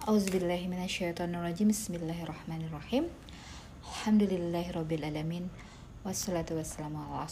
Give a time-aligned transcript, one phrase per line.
[0.00, 3.12] Auzubillahiminasyaitonirrajim Bismillahirrahmanirrahim.
[3.84, 5.52] Alhamdulillahirrabbilalamin
[6.00, 7.28] Wassalatu wassalamu ala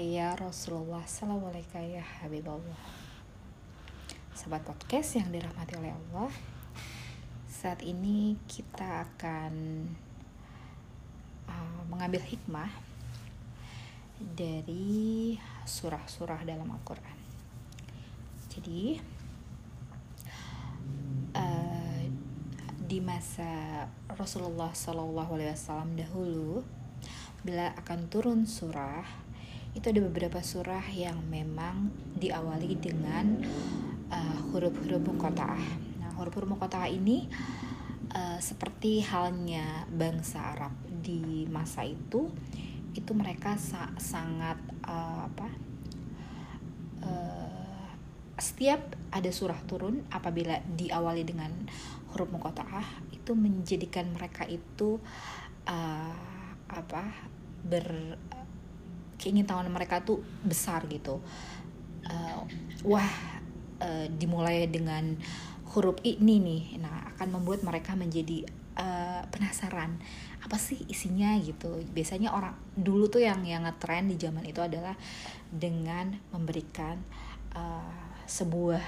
[0.00, 1.04] ya Rasulullah.
[1.04, 2.88] Assalamualaikum ya Habibullah.
[4.32, 6.32] Sahabat podcast yang dirahmati oleh Allah
[7.52, 9.52] Saat ini kita akan
[11.52, 12.89] uh, mengambil hikmah
[14.20, 15.34] dari
[15.64, 17.18] surah-surah dalam Al-Quran.
[18.52, 19.00] Jadi
[21.32, 22.02] uh,
[22.84, 26.60] di masa Rasulullah SAW dahulu,
[27.40, 29.06] bila akan turun surah,
[29.72, 33.38] itu ada beberapa surah yang memang diawali dengan
[34.10, 35.64] uh, huruf-huruf muqatta'ah.
[36.02, 37.30] Nah, huruf-huruf muqatta'ah ini
[38.10, 42.26] uh, seperti halnya bangsa Arab di masa itu
[42.94, 45.48] itu mereka sa sangat uh, apa
[47.06, 47.88] uh,
[48.40, 51.52] setiap ada surah turun apabila diawali dengan
[52.10, 54.98] huruf muqatta'ah itu menjadikan mereka itu
[55.68, 56.14] uh,
[56.70, 57.02] apa
[57.60, 58.16] ber
[59.20, 61.20] keinginan mereka tuh besar gitu.
[62.08, 62.48] Uh,
[62.88, 63.12] wah
[63.84, 65.20] uh, dimulai dengan
[65.70, 70.00] huruf ini nih nah akan membuat mereka menjadi uh, penasaran
[70.40, 71.80] apa sih isinya gitu.
[71.92, 74.96] Biasanya orang dulu tuh yang yang ngetren di zaman itu adalah
[75.52, 76.96] dengan memberikan
[77.54, 78.84] uh, sebuah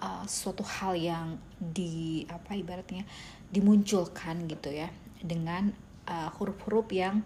[0.00, 1.26] uh, suatu hal yang
[1.58, 3.04] di apa ibaratnya
[3.52, 4.88] dimunculkan gitu ya
[5.22, 5.70] dengan
[6.34, 7.16] huruf-huruf uh, yang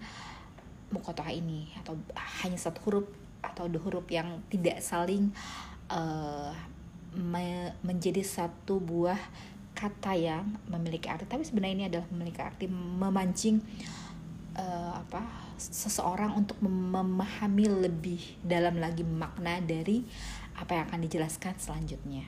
[0.92, 1.98] mukotoh ini atau
[2.45, 3.06] hanya satu huruf
[3.42, 5.30] atau dua huruf yang tidak saling
[5.91, 6.51] uh,
[7.17, 9.19] me menjadi satu buah
[9.77, 11.29] kata yang memiliki arti.
[11.29, 13.61] Tapi sebenarnya ini adalah memiliki arti memancing
[14.57, 15.21] uh, apa
[15.61, 20.05] seseorang untuk memahami lebih dalam lagi makna dari
[20.57, 22.25] apa yang akan dijelaskan selanjutnya.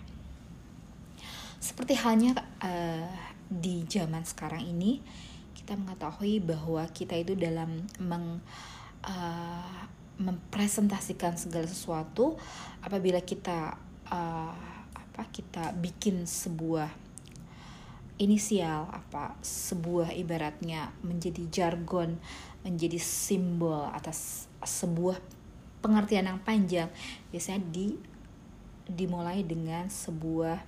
[1.58, 3.08] Seperti halnya uh,
[3.48, 5.00] di zaman sekarang ini
[5.56, 8.44] kita mengetahui bahwa kita itu dalam meng
[9.04, 9.80] uh,
[10.18, 12.34] mempresentasikan segala sesuatu
[12.82, 13.78] apabila kita
[14.10, 14.54] uh,
[14.92, 17.07] apa kita bikin sebuah
[18.18, 22.18] inisial apa sebuah ibaratnya menjadi jargon
[22.66, 25.22] menjadi simbol atas sebuah
[25.78, 26.90] pengertian yang panjang
[27.30, 27.94] biasanya di
[28.88, 30.58] dimulai dengan sebuah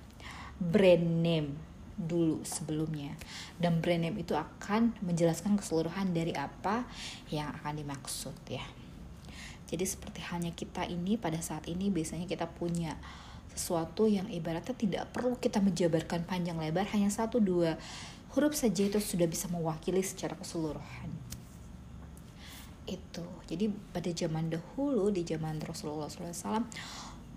[0.61, 3.13] brand name dulu sebelumnya.
[3.57, 6.85] Dan brand name itu akan menjelaskan keseluruhan dari apa
[7.33, 8.63] yang akan dimaksud ya.
[9.69, 12.99] Jadi seperti halnya kita ini pada saat ini biasanya kita punya
[13.53, 17.75] sesuatu yang ibaratnya tidak perlu kita menjabarkan panjang lebar hanya satu dua
[18.31, 21.09] huruf saja itu sudah bisa mewakili secara keseluruhan.
[22.87, 23.27] Itu.
[23.47, 26.63] Jadi pada zaman dahulu di zaman Rasulullah SAW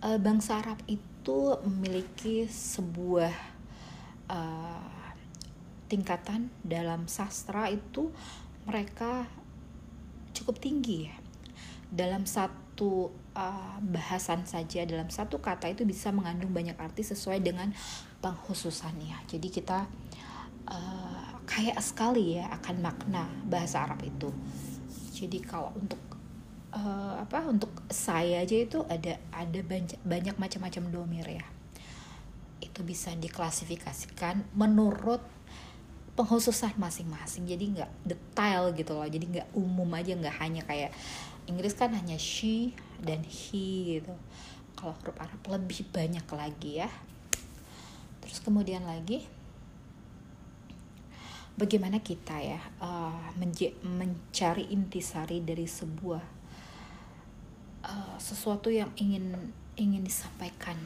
[0.06, 3.34] eh, bangsa Arab itu memiliki sebuah
[4.30, 5.14] uh,
[5.90, 8.14] tingkatan dalam sastra itu
[8.66, 9.26] mereka
[10.30, 11.10] cukup tinggi.
[11.10, 11.24] Ya
[11.94, 17.74] dalam satu uh, bahasan saja dalam satu kata itu bisa mengandung banyak arti sesuai dengan
[18.22, 19.26] penghususannya.
[19.28, 19.84] Jadi kita
[20.70, 24.30] uh, kayak sekali ya akan makna bahasa Arab itu.
[25.14, 26.00] Jadi kalau untuk
[26.74, 31.46] uh, apa untuk saya aja itu ada ada banyak banyak macam-macam domir ya.
[32.62, 35.20] Itu bisa diklasifikasikan menurut
[36.14, 40.94] penghususan masing-masing jadi nggak detail gitu loh jadi nggak umum aja nggak hanya kayak
[41.44, 44.14] Inggris kan hanya she dan he gitu.
[44.74, 46.90] Kalau huruf Arab lebih banyak lagi ya.
[48.24, 49.28] Terus kemudian lagi
[51.54, 53.30] bagaimana kita ya uh,
[53.86, 56.24] mencari intisari dari sebuah
[57.86, 60.78] uh, sesuatu yang ingin ingin disampaikan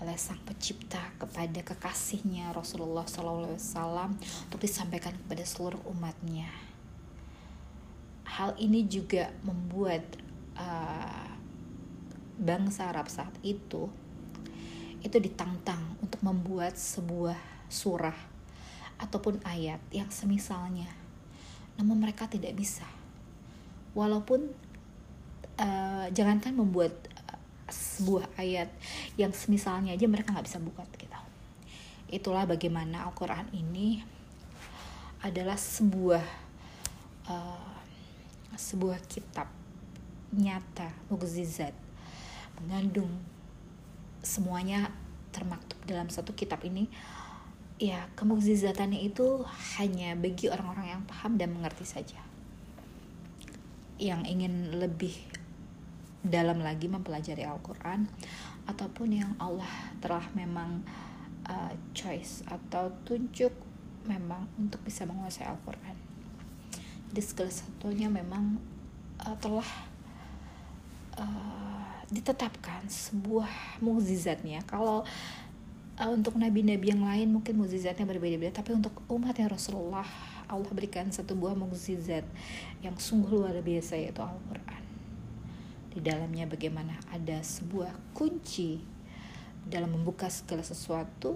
[0.00, 4.16] oleh sang pencipta kepada kekasihnya Rasulullah SAW
[4.48, 6.48] untuk disampaikan kepada seluruh umatnya
[8.40, 10.16] hal ini juga membuat
[10.56, 11.28] uh,
[12.40, 13.92] bangsa Arab saat itu
[15.04, 17.36] itu ditantang untuk membuat sebuah
[17.68, 18.16] surah
[19.00, 20.88] ataupun ayat yang semisalnya.
[21.76, 22.84] Namun mereka tidak bisa.
[23.92, 24.48] Walaupun
[25.60, 26.92] uh, jangankan membuat
[27.28, 28.72] uh, sebuah ayat
[29.20, 31.20] yang semisalnya aja mereka nggak bisa buka gitu.
[32.08, 34.00] Itulah bagaimana Al-Quran ini
[35.20, 36.24] adalah sebuah
[37.28, 37.79] uh,
[38.54, 39.46] sebuah kitab
[40.30, 41.74] nyata mukjizat
[42.60, 43.10] mengandung
[44.20, 44.92] semuanya
[45.32, 46.90] termaktub dalam satu kitab ini
[47.80, 49.40] ya kemukjizatannya itu
[49.80, 52.20] hanya bagi orang-orang yang paham dan mengerti saja.
[53.96, 55.16] Yang ingin lebih
[56.20, 58.04] dalam lagi mempelajari Al-Quran
[58.68, 59.72] ataupun yang Allah
[60.04, 60.84] telah memang
[61.48, 63.52] uh, choice atau tunjuk
[64.04, 66.09] memang untuk bisa menguasai Al-Quran
[67.10, 68.54] jadi segala satunya memang
[69.18, 69.66] uh, telah
[71.18, 74.62] uh, ditetapkan sebuah mukjizatnya.
[74.62, 75.02] Kalau
[75.98, 80.06] uh, untuk nabi-nabi yang lain mungkin mukjizatnya berbeda-beda tapi untuk umatnya Rasulullah
[80.46, 82.22] Allah berikan satu buah mukjizat
[82.82, 84.82] yang sungguh luar biasa yaitu Al-Quran.
[85.90, 88.78] Di dalamnya bagaimana ada sebuah kunci
[89.66, 91.34] dalam membuka segala sesuatu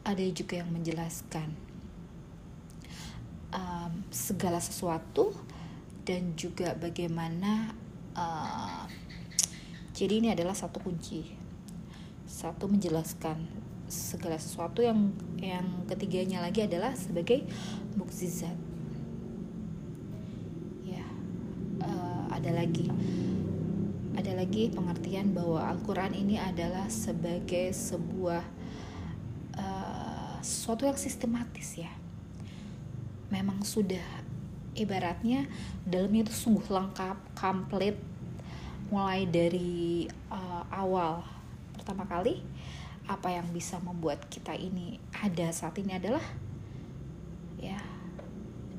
[0.00, 1.52] ada juga yang menjelaskan
[3.52, 5.30] um, segala sesuatu
[6.02, 7.70] dan juga bagaimana
[8.18, 8.84] uh,
[10.00, 11.28] jadi ini adalah satu kunci.
[12.24, 13.44] Satu menjelaskan
[13.84, 17.44] segala sesuatu yang yang ketiganya lagi adalah sebagai
[18.00, 18.56] mukjizat.
[20.88, 21.04] Ya
[21.84, 22.88] uh, ada lagi.
[24.16, 28.40] Ada lagi pengertian bahwa Al-Quran ini adalah sebagai sebuah
[29.60, 31.99] uh, sesuatu yang sistematis ya.
[33.30, 34.02] Memang sudah
[34.74, 35.46] ibaratnya
[35.86, 37.98] dalamnya itu sungguh lengkap, komplit,
[38.90, 41.22] mulai dari uh, awal
[41.78, 42.42] pertama kali
[43.06, 46.22] apa yang bisa membuat kita ini ada saat ini adalah
[47.58, 47.78] ya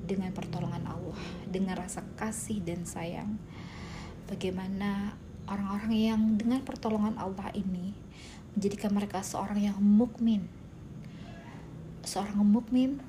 [0.03, 3.39] dengan pertolongan Allah, dengan rasa kasih dan sayang.
[4.27, 5.15] Bagaimana
[5.47, 7.95] orang-orang yang dengan pertolongan Allah ini
[8.55, 10.47] menjadikan mereka seorang yang mukmin.
[12.03, 12.99] Seorang mukmin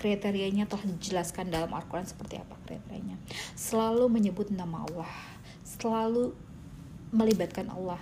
[0.00, 3.20] kriterianya telah dijelaskan dalam Al-Quran seperti apa kriterianya.
[3.52, 5.12] Selalu menyebut nama Allah,
[5.62, 6.32] selalu
[7.12, 8.00] melibatkan Allah,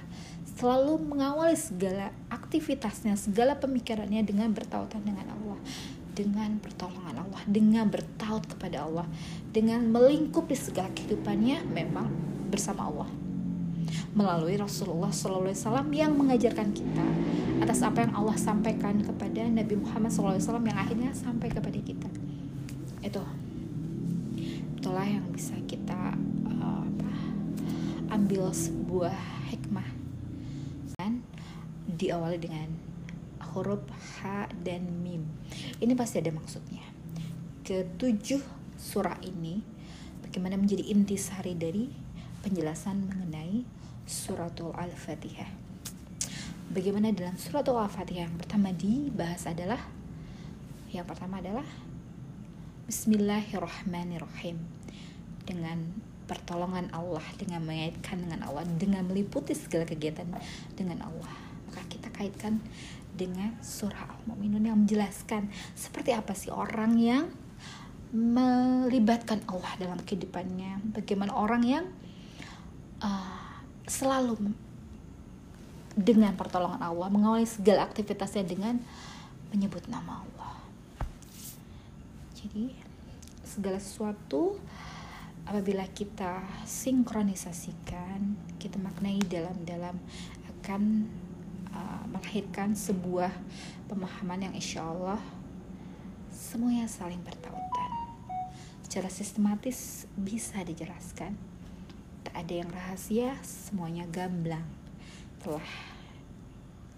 [0.55, 5.59] selalu mengawali segala aktivitasnya, segala pemikirannya dengan bertautan dengan Allah,
[6.15, 9.07] dengan pertolongan Allah, dengan bertaut kepada Allah,
[9.51, 12.07] dengan melingkupi segala kehidupannya memang
[12.49, 13.28] bersama Allah
[14.17, 15.53] melalui Rasulullah SAW
[15.93, 17.07] yang mengajarkan kita
[17.61, 22.09] atas apa yang Allah sampaikan kepada Nabi Muhammad SAW yang akhirnya sampai kepada kita.
[23.05, 23.23] Itu.
[24.79, 26.15] Itulah yang bisa kita
[26.49, 27.13] uh, apa,
[28.15, 29.17] ambil sebuah
[29.53, 29.89] hikmah
[30.97, 31.21] dan
[31.91, 32.69] diawali dengan
[33.53, 33.83] huruf
[34.23, 35.27] H dan Mim.
[35.83, 36.85] Ini pasti ada maksudnya.
[37.67, 38.41] Ketujuh
[38.79, 39.61] surah ini
[40.23, 41.91] bagaimana menjadi intisari dari
[42.47, 43.78] penjelasan mengenai
[44.09, 45.53] suratul Al-Fatihah.
[46.73, 48.25] Bagaimana dalam suratul Al-Fatihah?
[48.27, 49.81] Yang pertama dibahas adalah
[50.89, 51.69] yang pertama adalah
[52.89, 54.57] Bismillahirrahmanirrahim.
[55.45, 55.79] Dengan
[56.29, 60.29] pertolongan Allah dengan mengaitkan dengan Allah dengan meliputi segala kegiatan
[60.77, 61.33] dengan Allah.
[61.69, 62.61] Maka kita kaitkan
[63.17, 67.25] dengan surah Al-Mu'minun yang menjelaskan seperti apa sih orang yang
[68.13, 70.97] melibatkan Allah dalam kehidupannya.
[70.97, 71.85] Bagaimana orang yang
[73.01, 73.48] uh,
[73.89, 74.53] selalu
[75.99, 78.79] dengan pertolongan Allah mengawali segala aktivitasnya dengan
[79.51, 80.55] menyebut nama Allah.
[82.39, 82.71] Jadi
[83.43, 84.61] segala sesuatu
[85.49, 89.97] apabila kita sinkronisasikan, kita maknai dalam-dalam
[90.55, 90.83] akan
[91.73, 93.33] uh, melahirkan sebuah
[93.89, 95.19] pemahaman yang insya Allah
[96.31, 97.91] semuanya saling bertautan.
[98.85, 101.48] Secara sistematis bisa dijelaskan
[102.39, 104.63] ada yang rahasia, semuanya gamblang.
[105.43, 105.71] Telah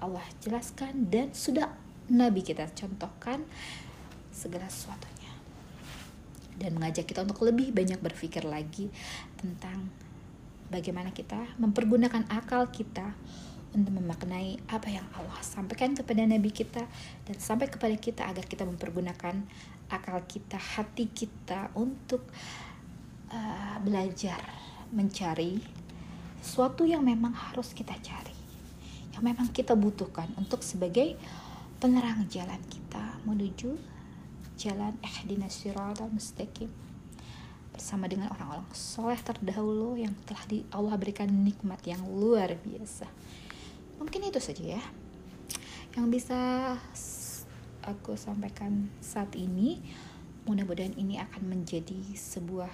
[0.01, 1.73] Allah jelaskan dan sudah
[2.13, 3.41] Nabi kita contohkan
[4.29, 5.33] segala sesuatunya.
[6.61, 8.93] Dan mengajak kita untuk lebih banyak berpikir lagi
[9.41, 9.89] tentang
[10.69, 13.17] bagaimana kita mempergunakan akal kita
[13.71, 16.85] untuk memaknai apa yang Allah sampaikan kepada Nabi kita
[17.25, 19.41] dan sampai kepada kita agar kita mempergunakan
[19.89, 22.27] akal kita, hati kita untuk
[23.31, 25.59] uh, belajar mencari
[26.41, 28.37] sesuatu yang memang harus kita cari,
[29.13, 31.15] yang memang kita butuhkan untuk sebagai
[31.81, 33.77] penerang jalan kita menuju
[34.61, 36.69] jalan ihdinas siratal mustaqim
[37.73, 43.09] bersama dengan orang-orang soleh terdahulu yang telah di Allah berikan nikmat yang luar biasa.
[43.97, 44.83] Mungkin itu saja ya
[45.97, 46.77] yang bisa
[47.85, 49.81] aku sampaikan saat ini.
[50.45, 52.73] Mudah-mudahan ini akan menjadi sebuah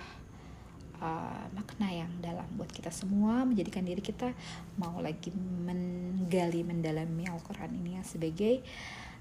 [1.00, 4.32] uh, makna yang dalam buat kita semua menjadikan diri kita
[4.80, 8.62] mau lagi menggali mendalami Al-Quran ini yang sebagai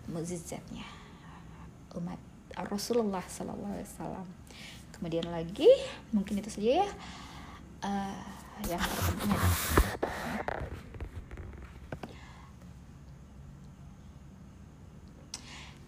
[0.09, 0.85] mukjizatnya
[1.95, 2.19] umat
[2.55, 4.27] Rasulullah Wasallam.
[4.95, 5.67] Kemudian lagi
[6.15, 6.87] mungkin itu saja ya
[7.83, 8.23] uh,
[8.67, 9.43] yang terpenting.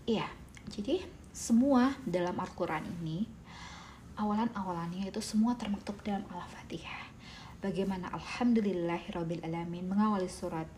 [0.08, 0.24] Iya,
[0.72, 1.04] jadi
[1.36, 3.28] semua dalam Al-Quran ini
[4.18, 7.16] awalan-awalannya itu semua termaktub dalam Al-Fatihah.
[7.58, 10.70] bagaimana alhamdulillahirabbil alamin mengawali surat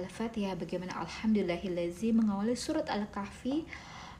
[0.00, 3.68] Al-Fatihah, bagaimana alhamdulillahillazi mengawali surat Al-Kahfi,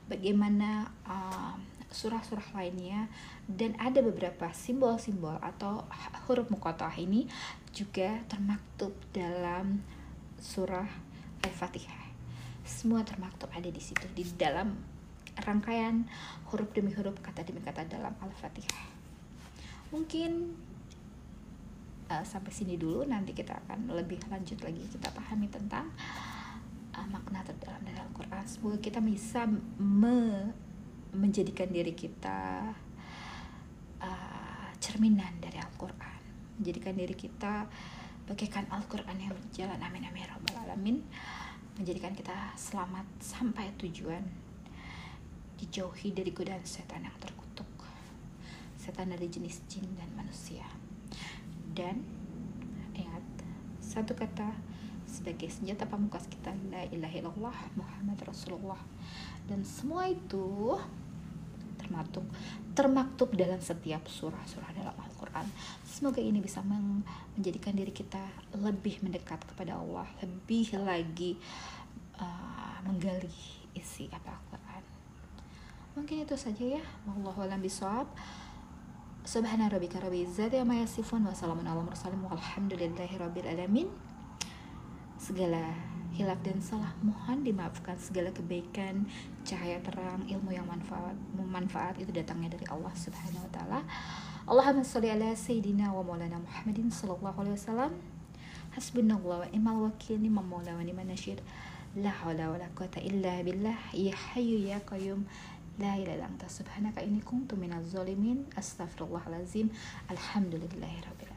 [0.05, 1.57] bagaimana uh,
[1.89, 3.09] surah-surah lainnya
[3.49, 5.85] dan ada beberapa simbol-simbol atau
[6.29, 7.29] huruf muqatta'ah ini
[7.73, 9.81] juga termaktub dalam
[10.37, 10.89] surah
[11.45, 12.13] Al-Fatihah.
[12.61, 14.92] Semua termaktub ada di situ di dalam
[15.41, 16.05] rangkaian
[16.53, 18.85] huruf demi huruf kata demi kata dalam Al-Fatihah.
[19.89, 20.53] Mungkin
[22.09, 23.05] uh, sampai sini dulu.
[23.05, 24.81] Nanti kita akan lebih lanjut lagi.
[24.89, 25.89] Kita pahami tentang
[26.93, 28.43] uh, makna terdalam dari Al-Quran.
[28.45, 29.45] Semoga kita bisa
[29.81, 30.51] me
[31.13, 32.73] menjadikan diri kita
[34.01, 36.21] uh, cerminan dari Al-Quran.
[36.57, 37.69] Menjadikan diri kita
[38.25, 39.77] bagaikan Al-Quran yang berjalan.
[39.81, 41.05] Amin amin ya rabbal alamin.
[41.73, 44.42] Menjadikan kita selamat sampai tujuan
[45.63, 47.67] dijauhi dari godaan setan yang terkutuk
[48.75, 50.67] setan dari jenis jin dan manusia
[51.71, 52.03] dan
[52.91, 53.23] ingat
[53.79, 54.51] satu kata
[55.07, 58.81] sebagai senjata pamungkas kita la ilaha illallah Muhammad Rasulullah
[59.47, 60.75] dan semua itu
[61.79, 62.25] termaktub
[62.73, 65.45] termaktub dalam setiap surah-surah dalam Al-Qur'an.
[65.85, 68.19] Semoga ini bisa menjadikan diri kita
[68.57, 71.37] lebih mendekat kepada Allah, lebih lagi
[72.17, 73.29] uh, menggali
[73.77, 74.52] isi apa.
[75.93, 76.83] Mungkin itu saja ya.
[77.05, 78.09] Wallahu a'lam bishawab.
[79.23, 83.87] Subhana rabbika rabbil izzati amma yasifun wa salamun ala mursalin walhamdulillahi rabbil alamin.
[85.15, 85.71] Segala
[86.13, 89.07] hilaf dan salah mohon dimaafkan segala kebaikan,
[89.41, 93.79] cahaya terang, ilmu yang manfaat, manfaat itu datangnya dari Allah Subhanahu wa taala.
[94.43, 97.91] Allahumma sholli ala sayyidina wa maulana Muhammadin sallallahu alaihi wasallam.
[98.75, 101.39] Hasbunallah wa ni'mal wakil, ni'mal maula wa ni'man nasyir.
[101.95, 103.77] La haula wa la quwata illa billah.
[103.95, 105.23] Ya hayyu ya qayyum.
[105.79, 109.69] لا إله إلا أنت سبحانك إني كنت من الظالمين أستغفر الله العظيم
[110.11, 111.32] الحمد لله رب العالمين.